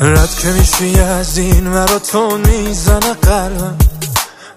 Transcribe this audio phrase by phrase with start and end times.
[0.00, 3.76] که میشی از این ورا تو می‌زنه قلبم.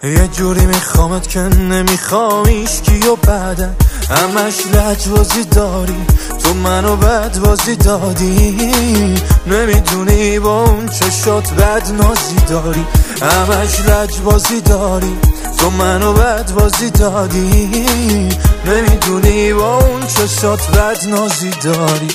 [0.03, 3.75] یه جوری میخوامت که نمی‌خوام ایشکی و بعدم.
[4.09, 6.05] همش لجوازی داری
[6.43, 9.15] تو منو بد بازی دادی.
[9.47, 12.85] نمی‌دونی با اون چشات بد نازی داری.
[13.21, 15.17] همش لجبازی داری
[15.57, 17.87] تو منو بد بازی دادی.
[18.65, 22.07] نمی‌دونی با اون چشات بد نازی داری.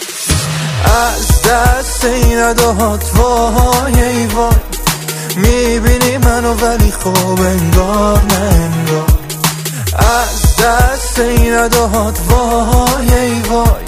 [0.85, 4.55] از دست این ادهات وای ای وای.
[5.37, 9.07] می‌بینی منو ولی خوب انگار نه انگار.
[9.99, 13.85] از دست این ادهات وای ای وای.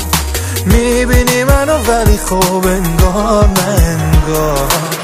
[0.67, 5.00] می‌بینی منو ولی خوب انگار نه انگار.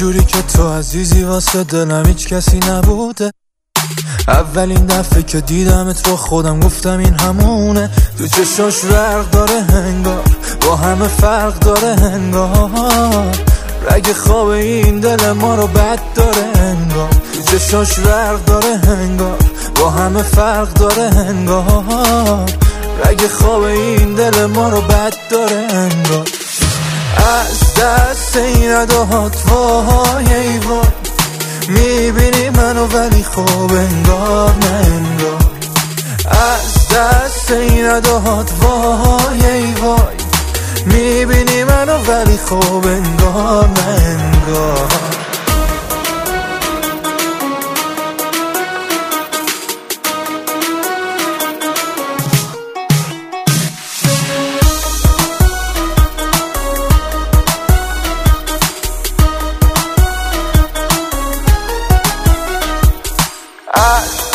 [0.00, 3.32] اینجوری که تو عزیزی واسه دلم هیچ کسی نبوده.
[4.28, 7.90] اولین دفعه که دیدمت با خودم گفتم این همونه.
[8.18, 10.22] تو چشاش رق داره هنگار
[10.66, 13.36] با همه فرق داره هنگار
[13.90, 19.38] رگ خواب این دل ما رو بد داره هنگار تو چشاش رق داره هنگار
[19.74, 22.46] با همه فرق داره هنگار
[23.04, 26.24] رگ خواب این دل ما رو بد داره هنگار
[27.16, 30.86] از دست این ادهات وای ای وای.
[31.68, 35.50] می‌بینی منو ولی خوب انگار نه انگار.
[36.30, 40.16] از دست این ادهات وای ای وای.
[40.86, 44.99] می‌بینی منو ولی خوب انگار نه انگار.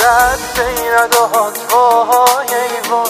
[0.04, 3.10] دست این ادهات وای ای وای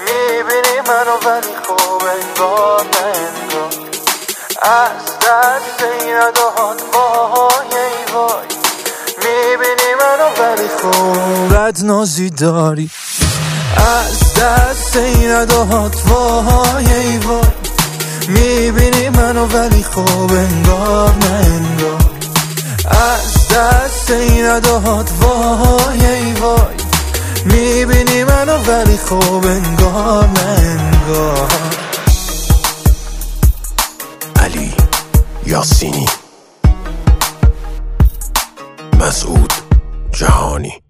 [0.00, 3.72] می‌بینی منو ولی خوب انگار نه انگار
[4.62, 8.46] از دست این ادهات وای ای وای
[9.18, 12.90] می‌بینی منو ولی خوب بد نازی داری.
[13.76, 17.42] از دست این ادهات وای ای وای
[18.28, 22.00] می‌بینی منو ولی خوب انگار نه انگار
[22.86, 23.43] از
[24.10, 26.74] این ادهات وای ای وای.
[27.44, 31.48] می‌بینی منو ولی خوب انگار نه انگار.
[34.36, 34.72] علی
[35.46, 36.06] یاسینی.
[39.00, 39.52] مسعود
[40.12, 40.83] جهانی.